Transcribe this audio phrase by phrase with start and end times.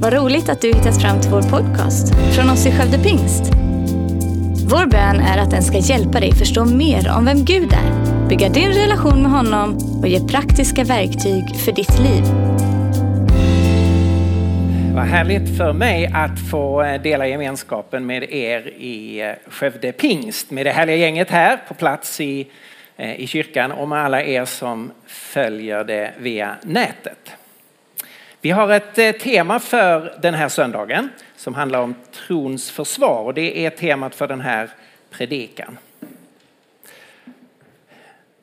[0.00, 3.42] Vad roligt att du hittat fram till vår podcast från oss i Skövde Pingst.
[4.70, 8.48] Vår bön är att den ska hjälpa dig förstå mer om vem Gud är, bygga
[8.48, 12.24] din relation med honom och ge praktiska verktyg för ditt liv.
[14.94, 20.50] Vad härligt för mig att få eh, dela gemenskapen med er i eh, Skövde Pingst,
[20.50, 22.46] med det härliga gänget här på plats i,
[22.96, 27.32] eh, i kyrkan och med alla er som följer det via nätet.
[28.40, 33.34] Vi har ett eh, tema för den här söndagen som handlar om trons försvar och
[33.34, 34.70] det är temat för den här
[35.10, 35.78] predikan.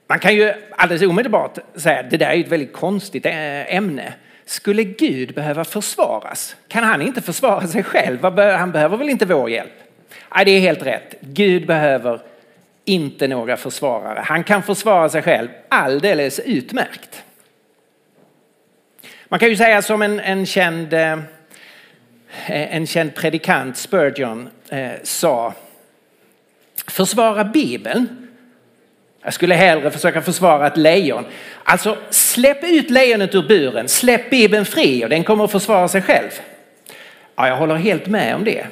[0.08, 4.14] Man kan ju alldeles omedelbart säga att det där är ett väldigt konstigt eh, ämne.
[4.46, 6.56] Skulle Gud behöva försvaras?
[6.68, 8.24] Kan han inte försvara sig själv?
[8.38, 9.74] Han behöver väl inte vår hjälp?
[10.36, 11.16] Nej, det är helt rätt.
[11.20, 12.22] Gud behöver
[12.86, 14.20] inte några försvarare.
[14.26, 17.24] Han kan försvara sig själv alldeles utmärkt.
[19.30, 21.18] Man kan ju säga som en, en, känd, eh,
[22.48, 25.54] en känd predikant, Spurgeon, eh, sa.
[26.88, 28.26] Försvara Bibeln
[29.26, 31.26] jag skulle hellre försöka försvara ett lejon.
[31.64, 36.02] Alltså släpp ut lejonet ur buren, släpp Bibeln fri och den kommer att försvara sig
[36.02, 36.30] själv.
[37.36, 38.66] Ja, jag håller helt med om det.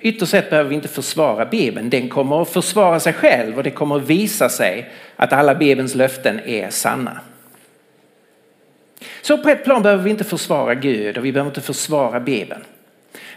[0.00, 3.70] Ytterst sett behöver vi inte försvara Bibeln, den kommer att försvara sig själv och det
[3.70, 7.20] kommer att visa sig att alla Bibelns löften är sanna.
[9.22, 12.64] Så på ett plan behöver vi inte försvara Gud och vi behöver inte försvara Bibeln.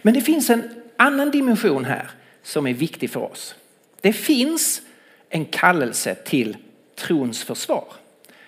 [0.01, 2.09] Men det finns en annan dimension här
[2.43, 3.55] som är viktig för oss.
[4.01, 4.81] Det finns
[5.29, 6.57] en kallelse till
[6.95, 7.85] trons försvar.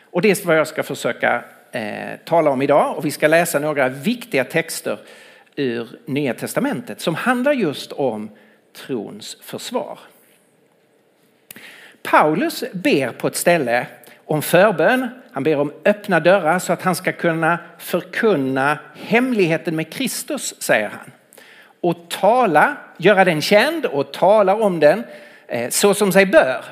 [0.01, 3.59] Och det är vad jag ska försöka eh, tala om idag och vi ska läsa
[3.59, 4.99] några viktiga texter
[5.55, 8.29] ur Nya Testamentet som handlar just om
[8.73, 9.99] trons försvar.
[12.03, 13.87] Paulus ber på ett ställe
[14.27, 15.09] om förbön.
[15.31, 20.89] Han ber om öppna dörrar så att han ska kunna förkunna hemligheten med Kristus, säger
[20.89, 21.11] han.
[21.81, 25.03] Och tala, göra den känd och tala om den
[25.47, 26.65] eh, så som sig bör.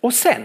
[0.00, 0.42] Och sen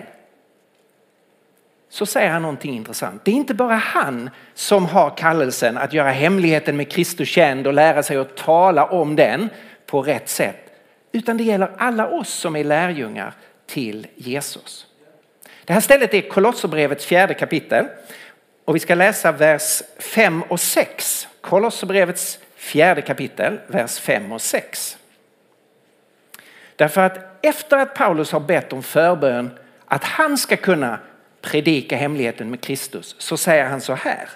[1.89, 3.25] så säger han någonting intressant.
[3.25, 7.73] Det är inte bara han som har kallelsen att göra hemligheten med Kristus känd och
[7.73, 9.49] lära sig att tala om den
[9.85, 10.71] på rätt sätt.
[11.11, 13.33] Utan det gäller alla oss som är lärjungar
[13.69, 14.85] till Jesus.
[15.65, 17.85] Det här stället är Kolosserbrevets fjärde kapitel
[18.65, 21.27] och vi ska läsa vers 5 och 6.
[21.41, 24.97] Kolosserbrevets fjärde kapitel, vers 5 och 6.
[26.75, 29.51] Därför att efter att Paulus har bett om förbön
[29.85, 30.99] att han ska kunna
[31.41, 34.29] predika hemligheten med Kristus så säger han så här.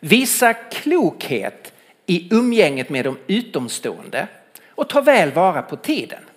[0.00, 1.72] Visa klokhet
[2.06, 4.28] i umgänget med de utomstående
[4.70, 6.27] och ta väl vara på tiden.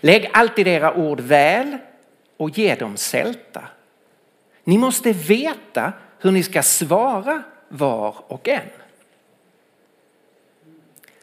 [0.00, 1.78] Lägg alltid era ord väl
[2.36, 3.68] och ge dem sälta.
[4.64, 8.68] Ni måste veta hur ni ska svara var och en.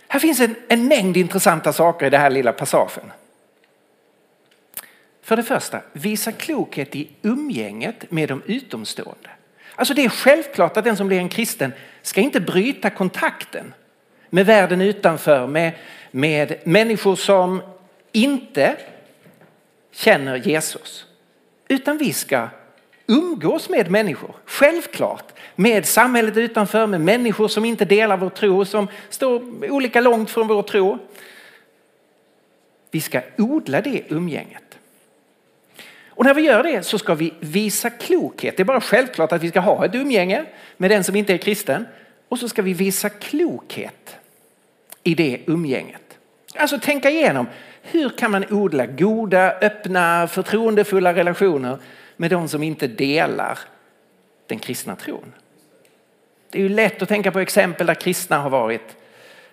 [0.07, 3.11] Här finns en, en mängd intressanta saker i den här lilla passagen.
[5.21, 9.29] För det första, visa klokhet i umgänget med de utomstående.
[9.75, 13.73] Alltså det är självklart att den som blir en kristen ska inte bryta kontakten
[14.29, 15.71] med världen utanför, med,
[16.11, 17.61] med människor som
[18.11, 18.77] inte
[19.91, 21.05] känner Jesus.
[21.67, 22.47] Utan vi ska
[23.07, 25.25] umgås med människor, självklart.
[25.55, 30.47] Med samhället utanför, med människor som inte delar vår tro, som står olika långt från
[30.47, 30.97] vår tro.
[32.91, 34.63] Vi ska odla det umgänget.
[36.07, 38.57] Och när vi gör det så ska vi visa klokhet.
[38.57, 40.45] Det är bara självklart att vi ska ha ett umgänge
[40.77, 41.85] med den som inte är kristen.
[42.27, 44.15] Och så ska vi visa klokhet
[45.03, 46.17] i det umgänget.
[46.55, 47.47] Alltså tänka igenom
[47.81, 51.77] hur kan man odla goda, öppna, förtroendefulla relationer
[52.17, 53.59] med de som inte delar
[54.47, 55.33] den kristna tron.
[56.49, 58.97] Det är ju lätt att tänka på exempel där kristna har varit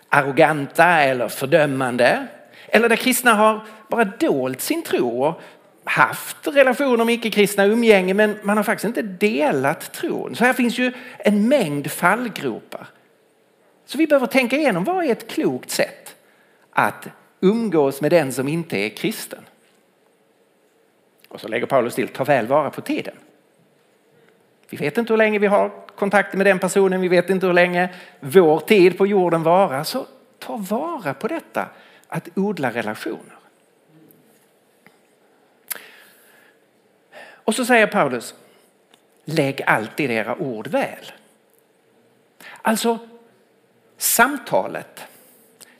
[0.09, 2.27] arroganta eller fördömande.
[2.67, 5.41] Eller där kristna har bara dolt sin tro och
[5.85, 10.37] haft relationer med icke-kristna umgänge men man har faktiskt inte delat tron.
[10.37, 12.87] Så här finns ju en mängd fallgropar.
[13.87, 16.15] Så vi behöver tänka igenom vad är ett klokt sätt
[16.71, 17.09] att
[17.41, 19.47] umgås med den som inte är kristen.
[21.29, 23.15] Och så lägger Paulus till, ta väl vara på tiden.
[24.71, 27.53] Vi vet inte hur länge vi har kontakt med den personen, vi vet inte hur
[27.53, 29.85] länge vår tid på jorden varar.
[29.85, 30.07] Så
[30.39, 31.69] ta vara på detta,
[32.09, 33.39] att odla relationer.
[37.49, 38.35] Och så säger Paulus,
[39.25, 41.13] lägg alltid era ord väl.
[42.63, 42.99] Alltså
[43.97, 45.08] samtalet,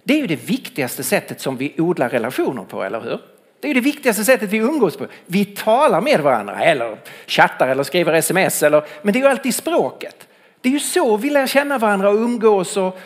[0.09, 3.21] det är ju det viktigaste sättet som vi odlar relationer på, eller hur?
[3.61, 5.07] Det är det viktigaste sättet vi umgås på.
[5.27, 6.97] Vi talar med varandra eller
[7.27, 8.63] chattar eller skriver sms.
[8.63, 10.29] Eller, men det är ju alltid språket.
[10.61, 12.77] Det är ju så vi lär känna varandra och umgås.
[12.77, 12.99] Och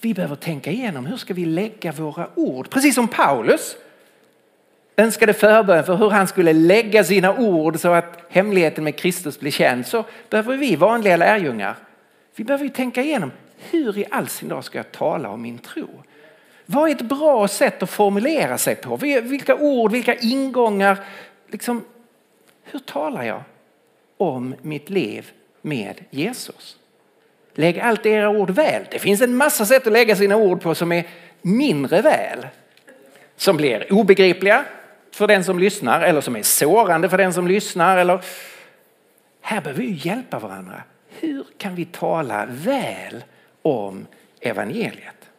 [0.00, 2.70] vi behöver tänka igenom hur ska vi lägga våra ord.
[2.70, 3.76] Precis som Paulus
[4.96, 9.50] önskade förbön för hur han skulle lägga sina ord så att hemligheten med Kristus blir
[9.50, 9.86] känd.
[9.86, 11.76] Så behöver vi vanliga lärjungar.
[12.36, 15.58] Vi behöver ju tänka igenom hur i all sin dag ska jag tala om min
[15.58, 15.88] tro?
[16.66, 18.96] Vad är ett bra sätt att formulera sig på?
[18.96, 20.98] Vilka ord, vilka ingångar?
[21.48, 21.84] Liksom,
[22.62, 23.42] hur talar jag
[24.16, 25.30] om mitt liv
[25.62, 26.76] med Jesus?
[27.54, 28.82] Lägg allt era ord väl.
[28.90, 31.06] Det finns en massa sätt att lägga sina ord på som är
[31.42, 32.46] mindre väl.
[33.36, 34.64] Som blir obegripliga
[35.12, 37.96] för den som lyssnar eller som är sårande för den som lyssnar.
[37.98, 38.20] Eller...
[39.40, 40.82] Här behöver vi hjälpa varandra.
[41.08, 43.24] Hur kan vi tala väl
[43.66, 44.06] om
[44.40, 45.30] evangeliet?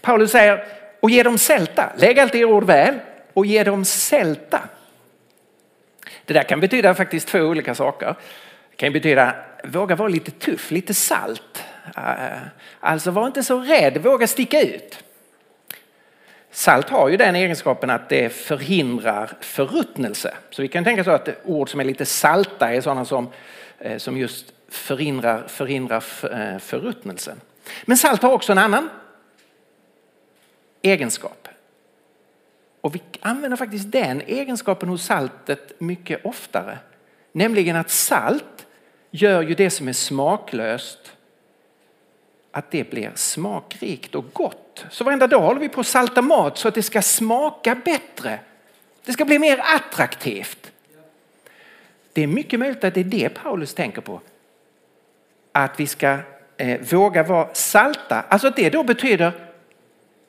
[0.00, 0.64] Paulus säger,
[1.00, 1.92] och ge dem sälta.
[1.96, 2.98] Lägg alltid ord väl
[3.32, 4.60] och ge dem sälta.
[6.24, 8.14] Det där kan betyda faktiskt två olika saker.
[8.70, 9.34] Det kan betyda
[9.64, 11.64] våga vara lite tuff, lite salt.
[11.96, 12.38] Eh,
[12.80, 15.04] alltså var inte så rädd, våga sticka ut.
[16.50, 20.34] Salt har ju den egenskapen att det förhindrar förruttnelse.
[20.50, 23.28] Så vi kan tänka så att ord som är lite salta är sådana som,
[23.78, 27.40] eh, som just förhindrar, förhindrar eh, förruttnelsen.
[27.84, 28.88] Men salt har också en annan
[30.82, 31.48] egenskap.
[32.80, 36.78] Och vi använder faktiskt den egenskapen hos saltet mycket oftare.
[37.32, 38.66] Nämligen att salt
[39.10, 41.12] gör ju det som är smaklöst
[42.50, 44.86] att det blir smakrikt och gott.
[44.90, 48.40] Så varenda dag håller vi på att salta mat så att det ska smaka bättre.
[49.04, 50.72] Det ska bli mer attraktivt.
[52.12, 54.20] Det är mycket möjligt att det är det Paulus tänker på.
[55.58, 56.18] Att vi ska
[56.56, 58.24] eh, våga vara salta.
[58.28, 59.32] Alltså att det då betyder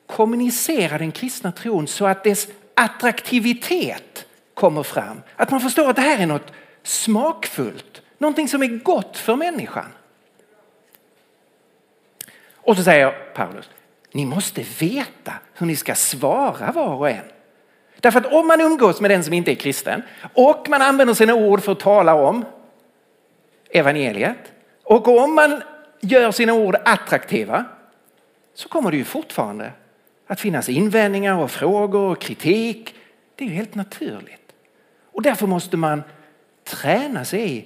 [0.06, 5.22] kommunicera den kristna tron så att dess attraktivitet kommer fram.
[5.36, 9.86] Att man förstår att det här är något smakfullt, någonting som är gott för människan.
[12.54, 13.70] Och så säger Paulus,
[14.12, 17.24] ni måste veta hur ni ska svara var och en.
[18.00, 20.02] Därför att om man umgås med den som inte är kristen
[20.34, 22.44] och man använder sina ord för att tala om
[23.70, 24.52] evangeliet
[24.90, 25.62] och om man
[26.00, 27.64] gör sina ord attraktiva
[28.54, 29.72] så kommer det ju fortfarande
[30.26, 32.94] att finnas invändningar och frågor och kritik.
[33.34, 34.52] Det är ju helt naturligt.
[35.12, 36.02] Och därför måste man
[36.64, 37.64] träna sig i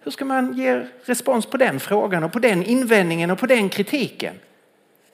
[0.00, 3.68] hur ska man ge respons på den frågan och på den invändningen och på den
[3.68, 4.34] kritiken?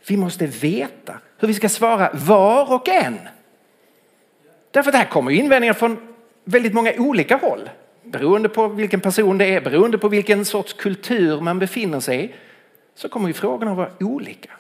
[0.09, 3.19] Vi måste veta hur vi ska svara var och en.
[4.71, 6.15] Därför att här kommer invändningar från
[6.45, 7.71] väldigt många olika håll.
[8.11, 12.35] Beroende på vilken person det är, beroende på vilken sorts kultur man befinner sig i
[12.95, 14.51] så kommer ju frågorna att vara olika.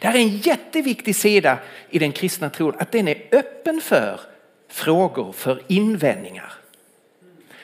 [0.00, 1.58] Det här är en jätteviktig sida
[1.90, 4.20] i den kristna tron, att den är öppen för
[4.68, 6.52] frågor, för invändningar.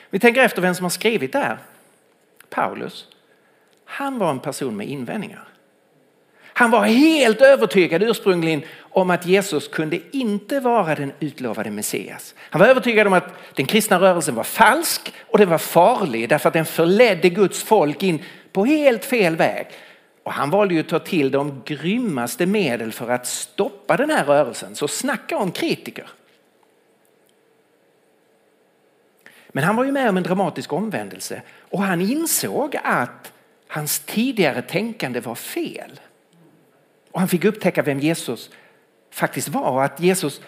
[0.09, 1.57] Vi tänker efter vem som har skrivit det här.
[2.49, 3.07] Paulus.
[3.85, 5.47] Han var en person med invändningar.
[6.61, 12.35] Han var helt övertygad ursprungligen om att Jesus kunde inte vara den utlovade Messias.
[12.39, 16.47] Han var övertygad om att den kristna rörelsen var falsk och den var farlig därför
[16.47, 19.67] att den förledde Guds folk in på helt fel väg.
[20.23, 24.25] Och han valde ju att ta till de grymmaste medel för att stoppa den här
[24.25, 24.75] rörelsen.
[24.75, 26.07] Så snacka om kritiker.
[29.47, 33.33] Men han var ju med om en dramatisk omvändelse och han insåg att
[33.67, 35.99] hans tidigare tänkande var fel.
[37.11, 38.49] Och han fick upptäcka vem Jesus
[39.11, 40.41] faktiskt var och att Jesus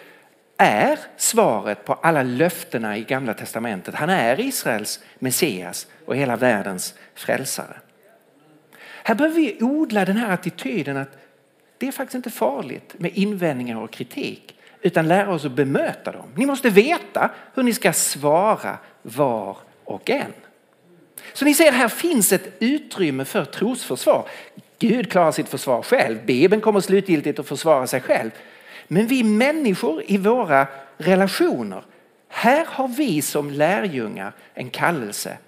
[0.56, 3.94] är svaret på alla löftena i gamla testamentet.
[3.94, 7.76] Han är Israels Messias och hela världens frälsare.
[9.04, 11.18] Här behöver vi odla den här attityden att
[11.78, 16.26] det är faktiskt inte farligt med invändningar och kritik utan lära oss att bemöta dem.
[16.34, 20.32] Ni måste veta hur ni ska svara var och en.
[21.32, 24.28] Så ni ser, här finns ett utrymme för trosförsvar.
[24.78, 26.26] Gud klarar sitt försvar själv.
[26.26, 28.30] Bibeln kommer slutgiltigt att försvara sig själv.
[28.88, 30.66] Men vi människor i våra
[30.96, 31.82] relationer,
[32.28, 35.38] här har vi som lärjungar en kallelse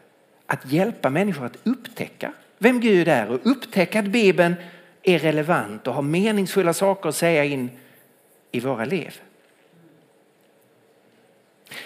[0.47, 4.55] att hjälpa människor att upptäcka vem Gud är och upptäcka att Bibeln
[5.03, 7.71] är relevant och har meningsfulla saker att säga in
[8.53, 9.21] i våra liv.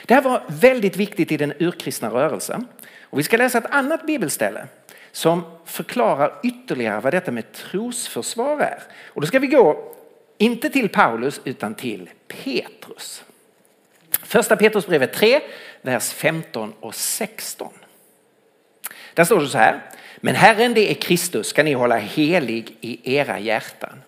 [0.07, 2.67] Det här var väldigt viktigt i den urkristna rörelsen.
[3.03, 4.67] Och vi ska läsa ett annat bibelställe
[5.12, 8.83] som förklarar ytterligare vad detta med trosförsvar är.
[9.07, 9.95] Och då ska vi gå,
[10.38, 13.25] inte till Paulus, utan till Petrus.
[14.23, 15.40] Första Petrusbrevet 3,
[15.83, 17.73] vers 15 och 16.
[19.14, 19.81] Där står det så här.
[20.17, 24.02] Men Herren det är Kristus ska ni hålla helig i era hjärtan.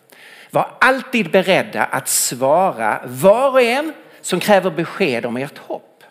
[0.50, 6.04] Var alltid beredda att svara var och en som kräver besked om ert hopp.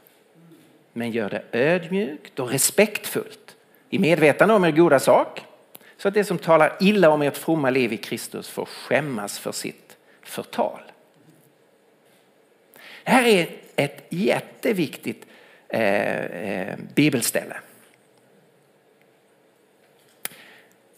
[0.94, 3.41] Men gör det ödmjukt och respektfullt
[3.92, 5.44] i medvetande om er goda sak
[5.98, 9.52] så att det som talar illa om ert fromma liv i Kristus får skämmas för
[9.52, 10.82] sitt förtal.
[13.04, 15.26] Det här är ett jätteviktigt
[15.68, 17.58] eh, eh, bibelställe.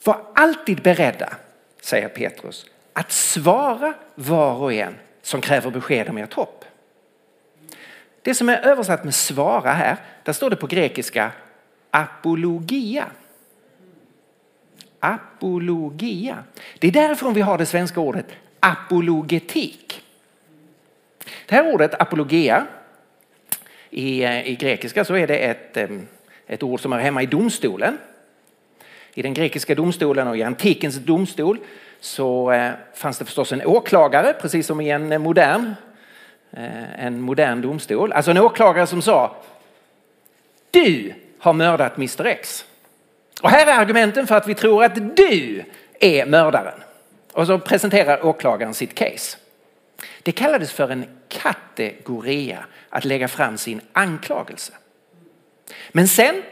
[0.03, 1.33] Var alltid beredda,
[1.81, 6.65] säger Petrus, att svara var och en som kräver besked om ert hopp.
[8.21, 11.31] Det som är översatt med svara här, där står det på grekiska
[11.93, 13.05] apologia.
[14.99, 16.43] Apologia.
[16.79, 18.25] Det är därifrån vi har det svenska ordet
[18.59, 20.03] apologetik.
[21.45, 22.67] Det här ordet apologia
[23.89, 25.77] i, eh, i grekiska så är det ett,
[26.47, 27.97] ett ord som är hemma i domstolen.
[29.13, 31.59] I den grekiska domstolen och i antikens domstol
[31.99, 35.73] så eh, fanns det förstås en åklagare, precis som i en eh, modern,
[36.97, 38.11] en modern domstol.
[38.11, 39.35] Alltså en åklagare som sa
[40.71, 42.65] Du har mördat Mr X.
[43.41, 45.63] Och här är argumenten för att vi tror att du
[45.99, 46.83] är mördaren.
[47.31, 49.37] Och så presenterar åklagaren sitt case.
[50.23, 54.73] Det kallades för en kategoria, att lägga fram sin anklagelse.
[55.91, 56.43] Men sen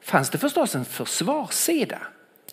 [0.00, 1.98] fanns det förstås en försvarssida.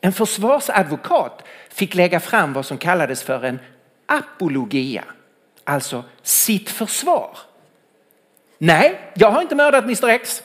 [0.02, 3.60] En försvarsadvokat fick lägga fram vad som kallades för en
[4.06, 5.04] apologia,
[5.64, 7.38] alltså sitt försvar.
[8.58, 10.44] Nej, jag har inte mördat Mr X.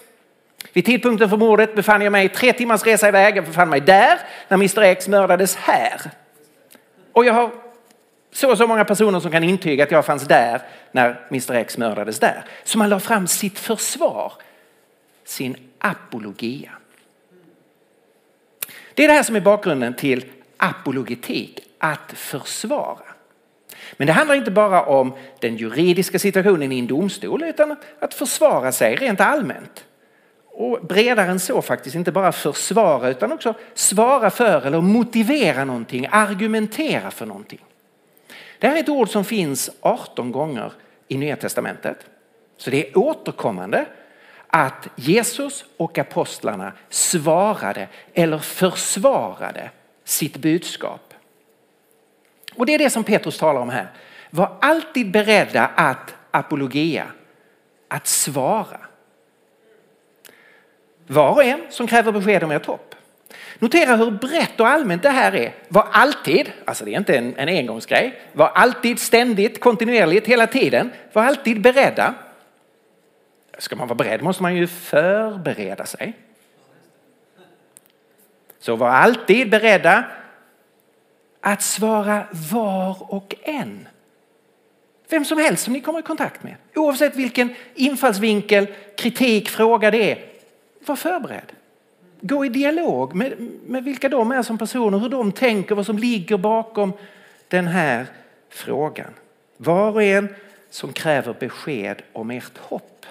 [0.76, 3.36] Vid tidpunkten för mordet befann jag mig tre timmars resa iväg.
[3.36, 4.18] Jag befann mig där
[4.48, 6.00] när Mr X mördades här.
[7.12, 7.50] Och jag har
[8.32, 11.78] så och så många personer som kan intyga att jag fanns där när Mr X
[11.78, 12.44] mördades där.
[12.64, 14.32] Så man la fram sitt försvar,
[15.24, 16.70] sin apologia.
[18.94, 20.24] Det är det här som är bakgrunden till
[20.56, 23.06] apologetik, att försvara.
[23.96, 28.72] Men det handlar inte bara om den juridiska situationen i en domstol utan att försvara
[28.72, 29.84] sig rent allmänt.
[30.58, 36.08] Och bredare än så faktiskt, inte bara försvara utan också svara för eller motivera någonting,
[36.10, 37.64] argumentera för någonting.
[38.58, 40.72] Det här är ett ord som finns 18 gånger
[41.08, 41.96] i Nya Testamentet.
[42.56, 43.86] Så det är återkommande
[44.46, 49.70] att Jesus och apostlarna svarade eller försvarade
[50.04, 51.14] sitt budskap.
[52.54, 53.90] Och det är det som Petrus talar om här.
[54.30, 57.06] Var alltid beredda att apologia,
[57.88, 58.80] att svara.
[61.06, 62.94] Var och en som kräver besked om ert hopp.
[63.58, 65.54] Notera hur brett och allmänt det här är.
[65.68, 70.90] Var alltid, alltså det är inte en, en engångsgrej, var alltid ständigt, kontinuerligt, hela tiden.
[71.12, 72.14] Var alltid beredda.
[73.58, 76.12] Ska man vara beredd måste man ju förbereda sig.
[78.58, 80.04] Så var alltid beredda
[81.40, 83.88] att svara var och en.
[85.08, 86.54] Vem som helst som ni kommer i kontakt med.
[86.74, 90.35] Oavsett vilken infallsvinkel, kritik, fråga det är.
[90.86, 91.52] Var förberedd.
[92.20, 93.34] Gå i dialog med,
[93.66, 96.92] med vilka de är som personer, hur de tänker, vad som ligger bakom
[97.48, 98.06] den här
[98.48, 99.14] frågan.
[99.56, 100.28] Var och en
[100.70, 103.06] som kräver besked om ert hopp.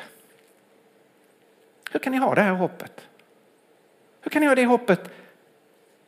[1.91, 3.07] Hur kan ni ha det här hoppet?
[4.21, 5.09] Hur kan ni ha det hoppet?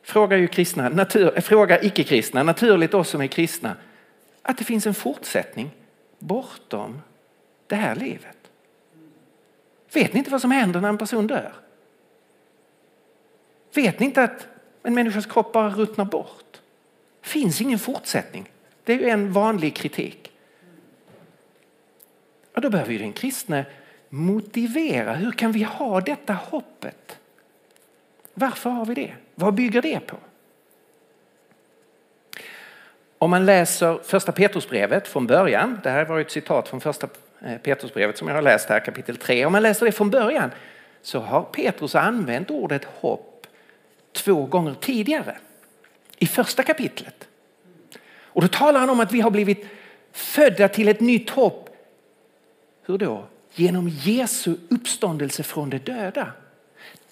[0.02, 3.76] Frågar ju kristna, natur, eh, frågar icke-kristna, naturligt oss som är kristna,
[4.42, 5.70] att det finns en fortsättning
[6.18, 7.02] bortom
[7.66, 8.37] det här livet.
[9.98, 11.52] Vet ni inte vad som händer när en person dör?
[13.74, 14.46] Vet ni inte att
[14.82, 16.60] en människas kropp bara ruttnar bort?
[17.22, 18.50] Finns ingen fortsättning.
[18.84, 20.32] Det är ju en vanlig kritik.
[22.54, 23.66] Och då behöver ju den kristne
[24.08, 25.14] motivera.
[25.14, 27.18] Hur kan vi ha detta hoppet?
[28.34, 29.14] Varför har vi det?
[29.34, 30.16] Vad bygger det på?
[33.18, 37.08] Om man läser första Petrusbrevet från början, det här var ett citat från första
[37.40, 39.46] Eh, Petrusbrevet som jag har läst här kapitel 3.
[39.46, 40.50] Om man läser det från början
[41.02, 43.46] så har Petrus använt ordet hopp
[44.12, 45.36] två gånger tidigare.
[46.18, 47.28] I första kapitlet.
[48.22, 49.66] Och då talar han om att vi har blivit
[50.12, 51.70] födda till ett nytt hopp.
[52.86, 53.24] Hur då?
[53.54, 56.32] Genom Jesu uppståndelse från de döda.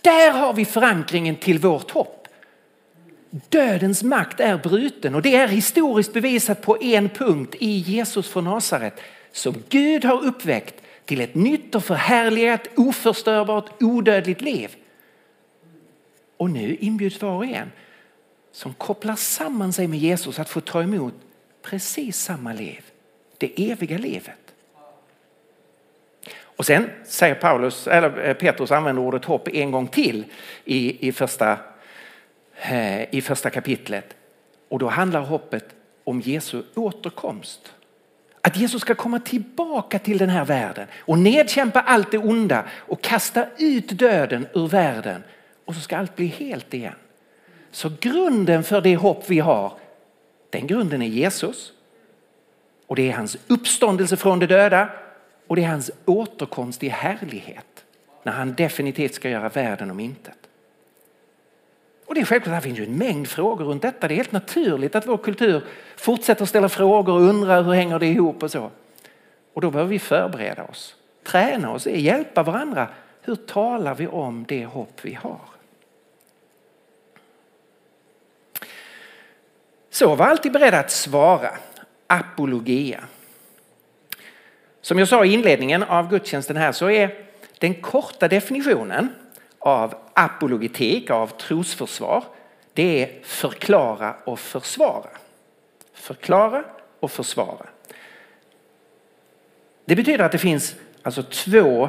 [0.00, 2.28] Där har vi förankringen till vårt hopp.
[3.30, 8.44] Dödens makt är bruten och det är historiskt bevisat på en punkt i Jesus från
[8.44, 9.00] Nasaret
[9.36, 10.74] som Gud har uppväckt
[11.04, 14.76] till ett nytt och förhärligat, oförstörbart, odödligt liv.
[16.36, 17.72] Och nu inbjuds var och en
[18.52, 21.14] som kopplar samman sig med Jesus att få ta emot
[21.62, 22.84] precis samma liv.
[23.38, 24.54] Det eviga livet.
[26.38, 30.24] Och sen säger Paulus, eller eh, Petrus använder ordet hopp en gång till
[30.64, 31.58] i, i, första,
[32.54, 34.16] eh, i första kapitlet.
[34.68, 35.64] Och då handlar hoppet
[36.04, 37.72] om Jesu återkomst.
[38.46, 43.02] Att Jesus ska komma tillbaka till den här världen och nedkämpa allt det onda och
[43.02, 45.22] kasta ut döden ur världen
[45.64, 46.94] och så ska allt bli helt igen.
[47.70, 49.72] Så grunden för det hopp vi har,
[50.50, 51.72] den grunden är Jesus.
[52.86, 54.88] Och det är hans uppståndelse från de döda
[55.46, 57.84] och det är hans återkomst i härlighet
[58.22, 60.45] när han definitivt ska göra världen om intet.
[62.06, 64.08] Och det är självklart, det finns ju en mängd frågor runt detta.
[64.08, 65.64] Det är helt naturligt att vår kultur
[65.96, 68.70] fortsätter ställa frågor och undrar hur hänger det ihop och så.
[69.52, 72.88] Och då behöver vi förbereda oss, träna oss, hjälpa varandra.
[73.22, 75.40] Hur talar vi om det hopp vi har?
[79.90, 81.50] Så var alltid beredd att svara.
[82.06, 83.00] Apologia.
[84.80, 87.14] Som jag sa i inledningen av gudstjänsten här så är
[87.58, 89.08] den korta definitionen
[89.58, 92.24] av apologetik, av trosförsvar,
[92.72, 95.08] det är förklara och försvara.
[95.92, 96.64] Förklara
[97.00, 97.66] och försvara.
[99.84, 101.88] Det betyder att det finns alltså två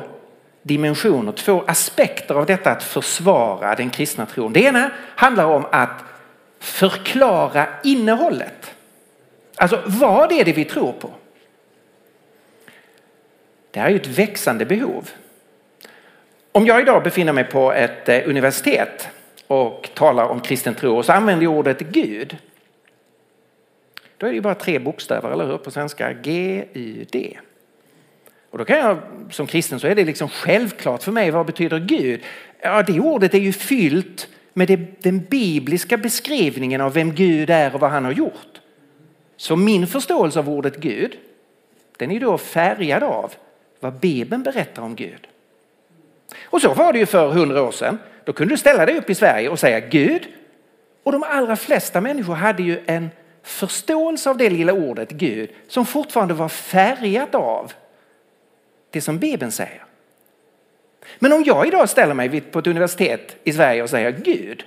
[0.62, 4.54] dimensioner, två aspekter av detta att försvara den kristna tron.
[4.54, 6.04] Det ena handlar om att
[6.60, 8.76] förklara innehållet.
[9.56, 11.12] Alltså vad är det vi tror på?
[13.72, 15.10] Det här är ju ett växande behov.
[16.58, 19.08] Om jag idag befinner mig på ett eh, universitet
[19.48, 22.38] och talar om kristen tro och så använder jag ordet Gud.
[24.18, 25.58] Då är det ju bara tre bokstäver, eller hur?
[25.58, 26.14] På svenska.
[26.14, 27.38] G-U-D.
[28.50, 28.98] Och då kan jag
[29.32, 32.22] som kristen så är det liksom självklart för mig vad betyder Gud?
[32.60, 37.76] Ja, det ordet är ju fyllt med det, den bibliska beskrivningen av vem Gud är
[37.76, 38.62] och vad han har gjort.
[39.36, 41.18] Så min förståelse av ordet Gud,
[41.98, 43.34] den är då färgad av
[43.80, 45.28] vad Bibeln berättar om Gud.
[46.58, 48.00] Och så var det ju för hundra år sedan.
[48.24, 50.28] Då kunde du ställa dig upp i Sverige och säga Gud.
[51.04, 53.10] Och de allra flesta människor hade ju en
[53.44, 57.74] förståelse av det lilla ordet Gud som fortfarande var färgat av
[58.92, 59.84] det som Bibeln säger.
[61.20, 64.66] Men om jag idag ställer mig på ett universitet i Sverige och säger Gud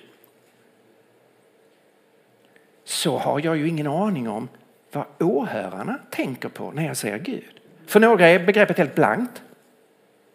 [2.84, 4.48] så har jag ju ingen aning om
[4.92, 7.60] vad åhörarna tänker på när jag säger Gud.
[7.86, 9.42] För några är begreppet helt blankt.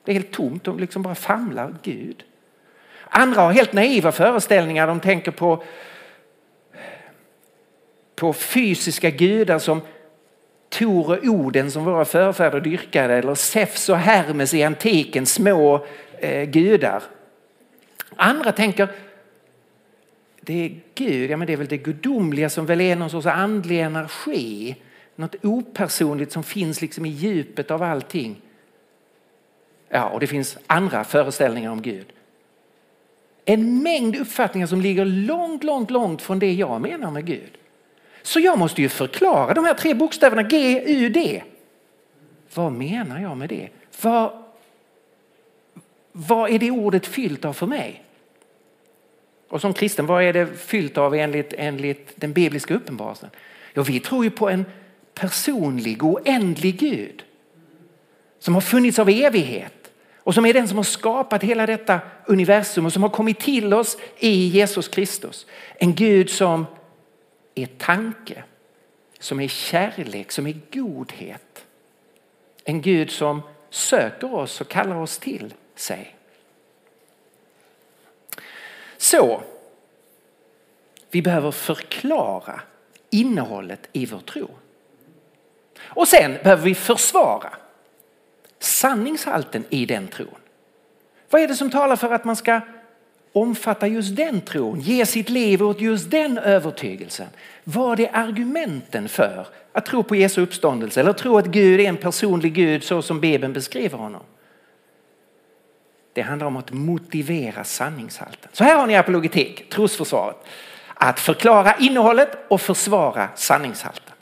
[0.05, 2.23] Det är helt tomt, de liksom bara famlar Gud.
[3.09, 5.63] Andra har helt naiva föreställningar, de tänker på,
[8.15, 9.81] på fysiska gudar som
[10.69, 15.85] Tor och Oden som våra förfäder dyrkade eller Zeus och Hermes i antiken, små
[16.19, 17.03] eh, gudar.
[18.15, 18.89] Andra tänker
[20.41, 23.27] det är Gud, ja men det är väl det gudomliga som väl är någon sorts
[23.27, 24.75] andlig energi.
[25.15, 28.41] Något opersonligt som finns liksom i djupet av allting.
[29.89, 32.05] Ja, och det finns andra föreställningar om Gud.
[33.45, 37.57] En mängd uppfattningar som ligger långt, långt, långt från det jag menar med Gud.
[38.21, 41.43] Så jag måste ju förklara de här tre bokstäverna G, U, D.
[42.53, 43.69] Vad menar jag med det?
[44.01, 44.43] Vad,
[46.11, 48.03] vad är det ordet fyllt av för mig?
[49.47, 53.29] Och som kristen, vad är det fyllt av enligt, enligt den bibliska uppenbarelsen?
[53.73, 54.65] Ja, vi tror ju på en
[55.13, 57.23] personlig oändlig Gud
[58.39, 59.91] som har funnits av evighet
[60.25, 63.73] och som är den som har skapat hela detta universum och som har kommit till
[63.73, 65.45] oss i Jesus Kristus.
[65.75, 66.65] En Gud som
[67.55, 68.43] är tanke,
[69.19, 71.65] som är kärlek, som är godhet.
[72.63, 76.15] En Gud som söker oss och kallar oss till sig.
[78.97, 79.41] Så,
[81.09, 82.61] vi behöver förklara
[83.09, 84.49] innehållet i vår tro.
[85.79, 87.53] Och sen behöver vi försvara
[88.65, 90.27] sanningshalten i den tron.
[91.29, 92.61] Vad är det som talar för att man ska
[93.33, 97.27] omfatta just den tron, ge sitt liv åt just den övertygelsen?
[97.63, 101.97] Vad är argumenten för att tro på Jesu uppståndelse eller tro att Gud är en
[101.97, 104.21] personlig Gud så som Bibeln beskriver honom?
[106.13, 108.49] Det handlar om att motivera sanningshalten.
[108.53, 110.37] Så här har ni apologetik, trosförsvaret.
[110.93, 114.13] Att förklara innehållet och försvara sanningshalten.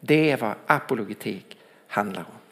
[0.00, 1.56] Det är vad apologetik
[1.88, 2.45] handlar om.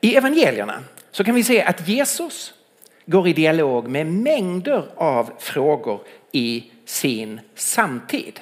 [0.00, 2.54] I evangelierna så kan vi se att Jesus
[3.06, 6.00] går i dialog med mängder av frågor
[6.32, 8.40] i sin samtid.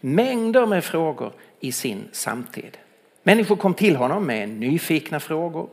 [0.00, 2.78] Mängder med frågor i sin samtid.
[3.22, 5.68] Människor kom till honom med nyfikna frågor,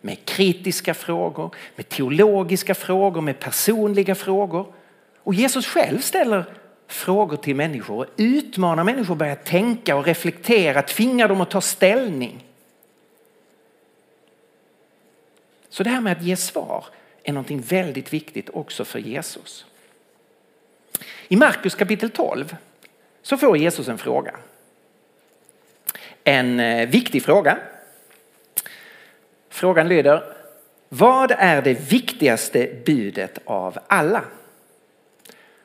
[0.00, 4.66] med kritiska frågor, med teologiska frågor, med personliga frågor.
[5.22, 6.44] Och Jesus själv ställer
[6.86, 11.60] frågor till människor och utmanar människor att börja tänka och reflektera, tvingar dem att ta
[11.60, 12.44] ställning.
[15.70, 16.84] Så det här med att ge svar
[17.22, 19.66] är någonting väldigt viktigt också för Jesus.
[21.28, 22.56] I Markus kapitel 12
[23.22, 24.36] så får Jesus en fråga.
[26.24, 27.58] En eh, viktig fråga.
[29.48, 30.22] Frågan lyder,
[30.88, 34.24] vad är det viktigaste budet av alla?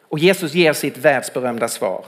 [0.02, 2.06] Och Jesus ger sitt världsberömda svar.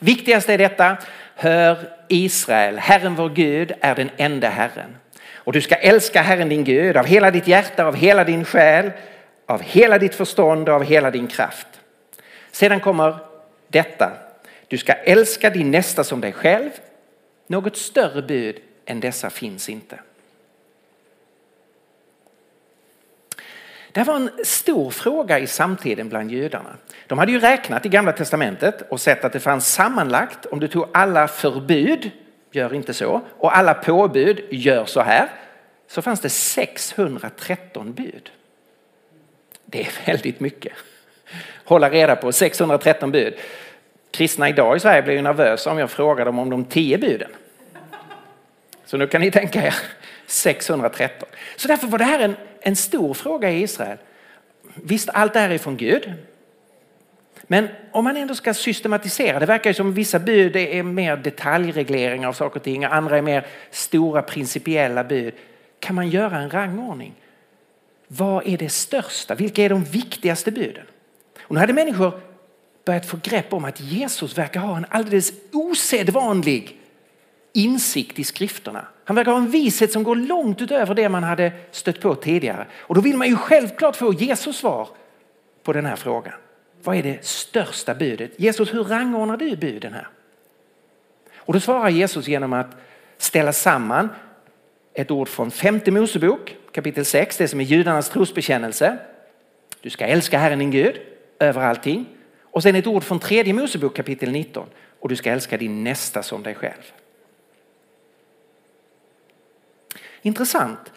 [0.00, 0.96] Viktigast är detta,
[1.34, 4.96] hör Israel, Herren vår Gud är den enda Herren.
[5.44, 8.90] Och du ska älska Herren din Gud av hela ditt hjärta, av hela din själ,
[9.46, 11.66] av hela ditt förstånd och av hela din kraft.
[12.50, 13.16] Sedan kommer
[13.68, 14.12] detta,
[14.68, 16.70] du ska älska din nästa som dig själv.
[17.46, 19.98] Något större bud än dessa finns inte.
[23.92, 26.76] Det var en stor fråga i samtiden bland judarna.
[27.06, 30.68] De hade ju räknat i gamla testamentet och sett att det fanns sammanlagt, om du
[30.68, 32.10] tog alla förbud,
[32.52, 35.28] gör inte så, och alla påbud, gör så här,
[35.86, 38.30] så fanns det 613 bud.
[39.64, 40.72] Det är väldigt mycket.
[41.64, 43.34] Hålla reda på 613 bud.
[44.10, 47.30] Kristna idag i Sverige blir ju nervösa om jag frågar dem om de tio buden.
[48.84, 49.74] Så nu kan ni tänka er
[50.26, 51.28] 613.
[51.56, 53.98] Så därför var det här en, en stor fråga i Israel.
[54.74, 56.12] Visst, allt det här är från Gud.
[57.52, 62.28] Men om man ändå ska systematisera, det verkar ju som vissa bud är mer detaljregleringar
[62.28, 65.34] av saker och ting, andra är mer stora principiella bud.
[65.80, 67.14] Kan man göra en rangordning?
[68.08, 69.34] Vad är det största?
[69.34, 70.84] Vilka är de viktigaste buden?
[71.40, 72.20] Och nu hade människor
[72.84, 76.80] börjat få grepp om att Jesus verkar ha en alldeles osedvanlig
[77.52, 78.86] insikt i skrifterna.
[79.04, 82.66] Han verkar ha en vishet som går långt utöver det man hade stött på tidigare.
[82.74, 84.88] Och då vill man ju självklart få Jesus svar
[85.62, 86.34] på den här frågan.
[86.84, 88.30] Vad är det största budet?
[88.36, 90.08] Jesus, hur rangordnar du buden här?
[91.36, 92.76] Och då svarar Jesus genom att
[93.18, 94.08] ställa samman
[94.94, 98.98] ett ord från femte Mosebok kapitel 6, det som är judarnas trosbekännelse.
[99.80, 101.00] Du ska älska Herren din Gud
[101.38, 102.06] över allting.
[102.42, 104.68] Och sen ett ord från tredje Mosebok kapitel 19
[105.00, 106.92] och du ska älska din nästa som dig själv.
[110.22, 110.92] Intressant.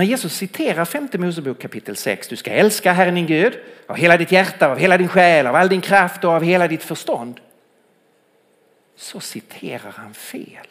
[0.00, 4.16] När Jesus citerar femte Mosebok kapitel 6, du ska älska Herren din Gud av hela
[4.16, 7.40] ditt hjärta, av hela din själ, av all din kraft och av hela ditt förstånd.
[8.96, 10.66] Så citerar han fel.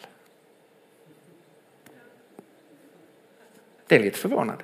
[3.87, 4.63] Det är lite förvånande.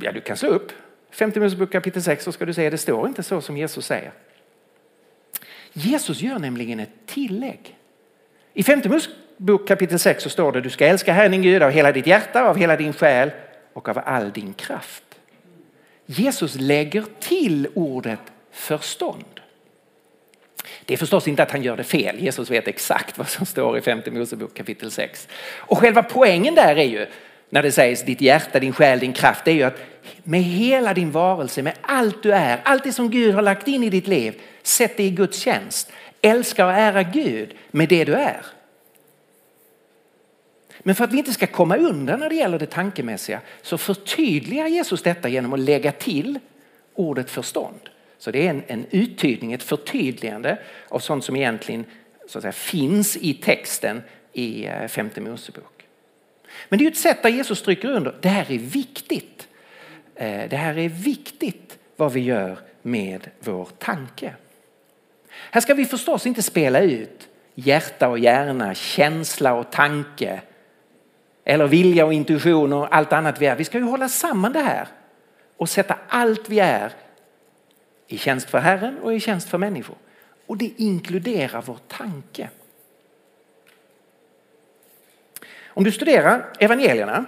[0.00, 0.72] Ja, du kan slå upp
[1.10, 4.12] 50 Mosebok kapitel 6 så ska du se det står inte så som Jesus säger.
[5.72, 7.76] Jesus gör nämligen ett tillägg.
[8.52, 8.88] I 50
[9.38, 12.06] bok kapitel 6 så står det du ska älska Herren din Gud av hela ditt
[12.06, 13.30] hjärta, av hela din själ
[13.72, 15.02] och av all din kraft.
[16.06, 18.20] Jesus lägger till ordet
[18.52, 19.40] förstånd.
[20.84, 22.18] Det är förstås inte att han gör det fel.
[22.18, 25.28] Jesus vet exakt vad som står i femte Mosebok kapitel 6.
[25.56, 27.06] Och själva poängen där är ju
[27.50, 29.44] när det sägs ditt hjärta, din själ, din kraft.
[29.44, 29.80] Det är ju att
[30.24, 33.84] med hela din varelse, med allt du är, allt det som Gud har lagt in
[33.84, 34.40] i ditt liv.
[34.62, 35.92] Sätt dig i Guds tjänst.
[36.22, 38.40] Älska och ära Gud med det du är.
[40.78, 44.66] Men för att vi inte ska komma undan när det gäller det tankemässiga så förtydligar
[44.66, 46.38] Jesus detta genom att lägga till
[46.94, 47.80] ordet förstånd.
[48.18, 51.84] Så det är en, en uttydning, ett förtydligande av sånt som egentligen
[52.28, 55.84] så att säga, finns i texten i eh, femte Mosebok.
[56.68, 59.48] Men det är ett sätt där Jesus stryker under, det här är viktigt.
[60.14, 64.34] Eh, det här är viktigt vad vi gör med vår tanke.
[65.50, 70.40] Här ska vi förstås inte spela ut hjärta och hjärna, känsla och tanke
[71.48, 73.56] eller vilja och intuition och allt annat vi är.
[73.56, 74.88] Vi ska ju hålla samman det här
[75.56, 76.92] och sätta allt vi är
[78.06, 79.96] i tjänst för Herren och i tjänst för människor.
[80.46, 82.50] Och det inkluderar vår tanke.
[85.66, 87.24] Om du studerar evangelierna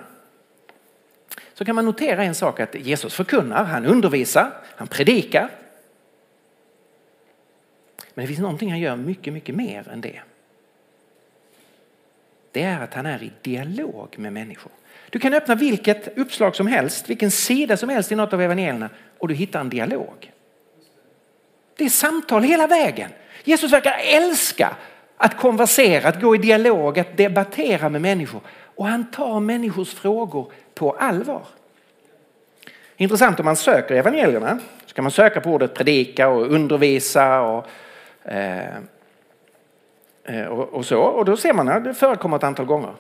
[1.54, 5.50] så kan man notera en sak att Jesus förkunnar, han undervisar, han predikar.
[8.14, 10.20] Men det finns någonting han gör mycket, mycket mer än det.
[12.52, 14.72] Det är att han är i dialog med människor.
[15.10, 18.90] Du kan öppna vilket uppslag som helst, vilken sida som helst i något av evangelierna
[19.18, 20.32] och du hittar en dialog.
[21.76, 23.10] Det är samtal hela vägen.
[23.44, 24.76] Jesus verkar älska
[25.16, 28.40] att konversera, att gå i dialog, att debattera med människor.
[28.48, 31.46] Och han tar människors frågor på allvar.
[32.96, 37.66] Intressant om man söker evangelierna så kan man söka på ordet predika och undervisa och,
[38.24, 38.74] eh, eh,
[40.31, 41.01] Eh, och, och, så.
[41.01, 42.93] Och då ser man att det förekommer ett antal gånger.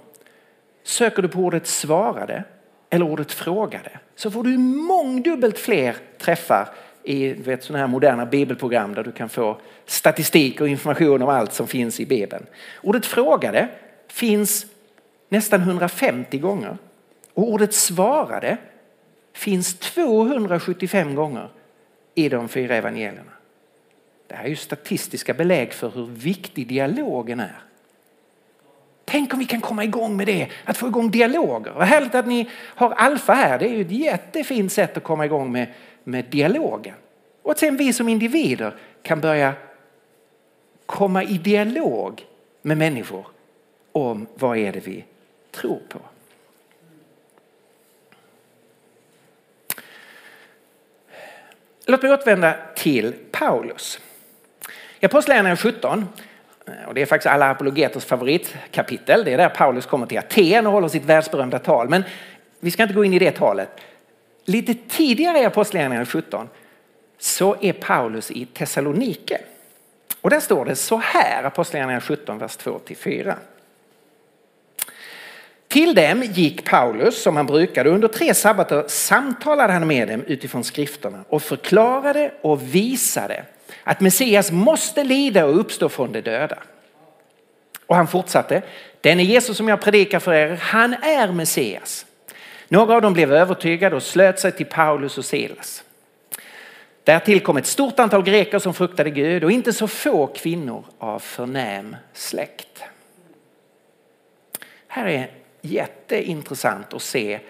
[0.82, 2.44] Söker du på ordet svarade
[2.90, 6.68] eller ordet frågade så får du mångdubbelt fler träffar
[7.02, 11.52] i vet, sådana här moderna bibelprogram där du kan få statistik och information om allt
[11.52, 12.46] som finns i bibeln.
[12.82, 13.68] Ordet frågade
[14.08, 14.66] finns
[15.28, 16.78] nästan 150 gånger
[17.34, 18.56] och ordet svarade
[19.32, 21.48] finns 275 gånger
[22.14, 23.32] i de fyra evangelierna.
[24.30, 27.62] Det här är ju statistiska belägg för hur viktig dialogen är.
[29.04, 31.72] Tänk om vi kan komma igång med det, att få igång dialoger.
[31.72, 35.24] Vad härligt att ni har Alfa här, det är ju ett jättefint sätt att komma
[35.24, 35.68] igång med,
[36.04, 36.94] med dialogen.
[37.42, 39.52] Och att sen vi som individer kan börja
[40.86, 42.26] komma i dialog
[42.62, 43.26] med människor
[43.92, 45.04] om vad är det vi
[45.50, 45.98] tror på.
[51.86, 54.00] Låt mig återvända till Paulus.
[55.00, 56.08] I Apostlagärningarna 17,
[56.86, 60.72] och det är faktiskt alla apologeters favoritkapitel, det är där Paulus kommer till Aten och
[60.72, 61.88] håller sitt världsberömda tal.
[61.88, 62.04] Men
[62.60, 63.68] vi ska inte gå in i det talet.
[64.44, 66.48] Lite tidigare i Apostlagärningarna 17
[67.18, 69.40] så är Paulus i Thessalonike.
[70.20, 73.34] Och där står det så här, Apostlagärningarna 17, vers 2-4.
[75.68, 77.90] Till dem gick Paulus som han brukade.
[77.90, 83.44] Under tre sabbater samtalade han med dem utifrån skrifterna och förklarade och visade
[83.84, 86.58] att Messias måste lida och uppstå från de döda.
[87.86, 88.62] Och han fortsatte.
[89.00, 92.06] Den är Jesus som jag predikar för er, han är Messias.
[92.68, 95.84] Några av dem blev övertygade och slöt sig till Paulus och Silas.
[97.04, 101.18] Därtill kom ett stort antal greker som fruktade Gud och inte så få kvinnor av
[101.18, 102.82] förnäm släkt.
[104.86, 107.40] Här är jätteintressant att se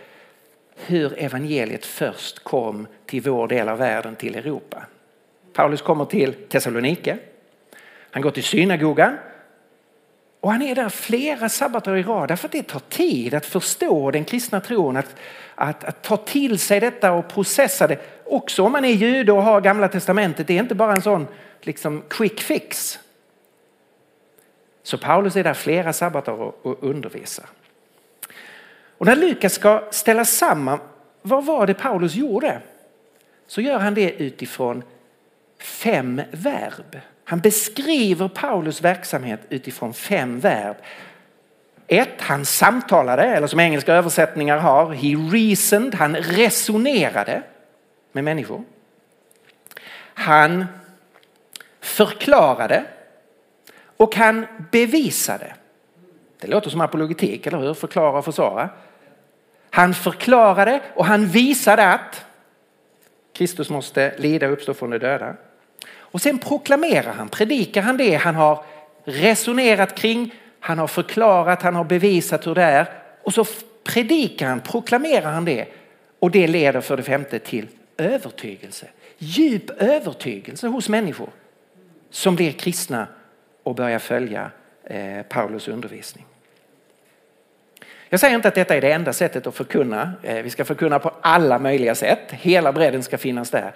[0.77, 4.83] hur evangeliet först kom till vår del av världen, till Europa.
[5.61, 7.19] Paulus kommer till Thessalonike.
[8.11, 9.17] Han går till synagogan
[10.41, 14.11] och han är där flera sabbater i rad därför att det tar tid att förstå
[14.11, 15.17] den kristna tron, att,
[15.55, 17.99] att, att, ta till sig detta och processa det.
[18.25, 21.27] Också om man är jude och har gamla testamentet, det är inte bara en sån
[21.61, 22.99] liksom quick fix.
[24.83, 27.47] Så Paulus är där flera sabbater och, och undervisar.
[28.99, 30.79] Och när Lukas ska ställa samman
[31.23, 32.61] vad var det Paulus gjorde
[33.47, 34.83] så gör han det utifrån
[35.61, 37.01] fem verb.
[37.25, 40.77] Han beskriver Paulus verksamhet utifrån fem verb.
[41.87, 47.43] Ett, han samtalade, eller som engelska översättningar har, he reasoned, han resonerade
[48.13, 48.65] med människor.
[50.15, 50.67] Han
[51.81, 52.85] förklarade
[53.97, 55.55] och han bevisade.
[56.41, 57.75] Det låter som apologetik, eller hur?
[57.75, 58.69] Förklara och försvara.
[59.71, 62.25] Han förklarade och han visade att
[63.33, 65.37] Kristus måste lida och uppstå från de döda.
[66.11, 68.65] Och sen proklamerar han, predikar han det han har
[69.05, 72.87] resonerat kring, han har förklarat, han har bevisat hur det är.
[73.23, 73.45] Och så
[73.85, 75.67] predikar han, proklamerar han det.
[76.19, 78.87] Och det leder för det femte till övertygelse.
[79.19, 81.29] Djup övertygelse hos människor
[82.11, 83.07] som blir kristna
[83.63, 84.51] och börjar följa
[84.85, 86.25] eh, Paulus undervisning.
[88.09, 90.13] Jag säger inte att detta är det enda sättet att förkunna.
[90.23, 92.31] Eh, vi ska förkunna på alla möjliga sätt.
[92.31, 93.73] Hela bredden ska finnas där.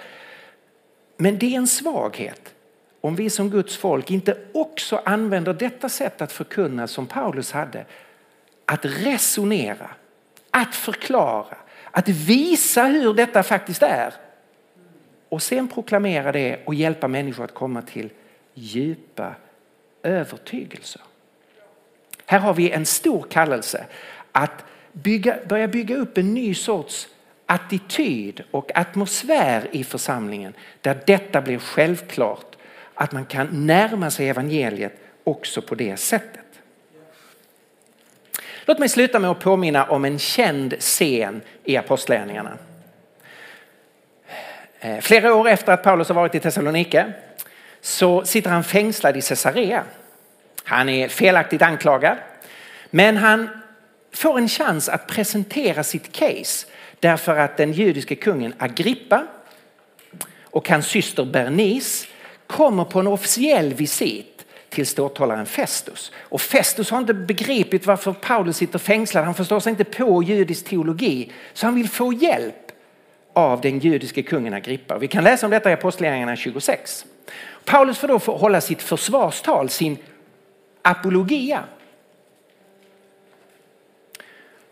[1.17, 2.55] Men det är en svaghet
[3.01, 7.85] om vi som Guds folk inte också använder detta sätt att förkunna som Paulus hade.
[8.65, 9.91] Att resonera,
[10.51, 11.57] att förklara,
[11.91, 14.15] att visa hur detta faktiskt är.
[15.29, 18.11] Och sen proklamera det och hjälpa människor att komma till
[18.55, 19.35] djupa
[20.03, 21.03] övertygelser.
[22.27, 23.87] Här har vi en stor kallelse
[24.33, 27.09] att bygga, börja bygga upp en ny sorts
[27.47, 32.57] attityd och atmosfär i församlingen där detta blir självklart
[32.95, 34.93] att man kan närma sig evangeliet
[35.25, 36.41] också på det sättet.
[38.67, 42.59] Låt mig sluta med att påminna om en känd scen i Apostlagärningarna.
[44.81, 47.13] Eh, flera år efter att Paulus har varit i Thessalonike
[47.81, 49.85] så sitter han fängslad i Caesarea.
[50.65, 52.17] Han är felaktigt anklagad
[52.91, 53.49] men han
[54.13, 56.67] får en chans att presentera sitt case
[57.01, 59.27] därför att den judiske kungen Agrippa
[60.43, 62.07] och hans syster Bernice
[62.47, 66.13] kommer på en officiell visit till ståthållaren Festus.
[66.17, 69.25] Och Festus har inte begripit varför Paulus sitter fängslad.
[69.25, 71.33] Han förstår sig inte på judisk teologi.
[71.53, 72.55] Så han vill få hjälp
[73.33, 74.99] av den judiske kungen Agrippa.
[74.99, 77.05] Vi kan läsa om detta i Apostlagärningarna 26.
[77.65, 79.97] Paulus får då hålla sitt försvarstal, sin
[80.83, 81.65] apologia.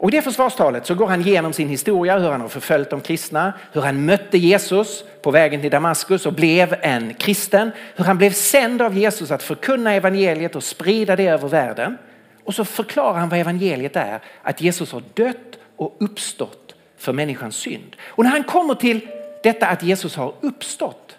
[0.03, 3.01] Och i det försvarstalet så går han igenom sin historia, hur han har förföljt de
[3.01, 8.19] kristna, hur han mötte Jesus på vägen till Damaskus och blev en kristen, hur han
[8.19, 11.99] blev sänd av Jesus att förkunna evangeliet och sprida det över världen.
[12.45, 17.57] Och så förklarar han vad evangeliet är, att Jesus har dött och uppstått för människans
[17.57, 17.97] synd.
[18.03, 19.09] Och när han kommer till
[19.43, 21.17] detta att Jesus har uppstått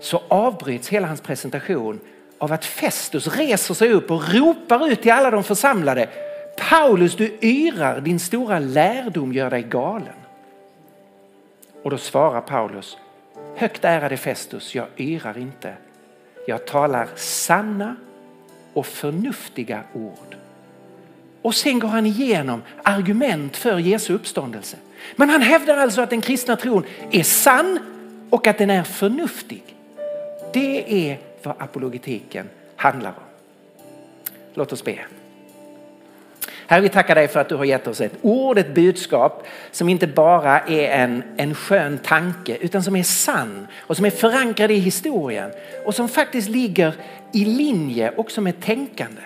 [0.00, 2.00] så avbryts hela hans presentation
[2.38, 6.08] av att Festus reser sig upp och ropar ut till alla de församlade
[6.56, 10.14] Paulus, du yrar, din stora lärdom gör dig galen.
[11.82, 12.96] Och då svarar Paulus,
[13.56, 15.74] högt ärade Festus, jag yrar inte.
[16.46, 17.96] Jag talar sanna
[18.72, 20.36] och förnuftiga ord.
[21.42, 24.76] Och sen går han igenom argument för Jesu uppståndelse.
[25.16, 27.78] Men han hävdar alltså att den kristna tron är sann
[28.30, 29.62] och att den är förnuftig.
[30.52, 33.24] Det är vad apologetiken handlar om.
[34.54, 34.98] Låt oss be.
[36.66, 39.88] Herre, vi tackar dig för att du har gett oss ett ord, ett budskap som
[39.88, 44.70] inte bara är en, en skön tanke utan som är sann och som är förankrad
[44.70, 45.50] i historien
[45.84, 46.94] och som faktiskt ligger
[47.32, 49.22] i linje också med tänkande.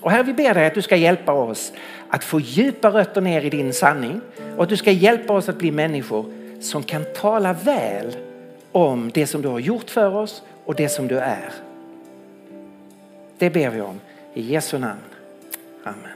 [0.00, 1.72] Och här vi ber dig att du ska hjälpa oss
[2.08, 4.20] att få djupa rötter ner i din sanning
[4.56, 6.24] och att du ska hjälpa oss att bli människor
[6.60, 8.16] som kan tala väl
[8.72, 11.52] om det som du har gjort för oss och det som du är.
[13.38, 14.00] Det ber vi om
[14.34, 15.00] i Jesu namn.
[15.84, 16.15] Amen.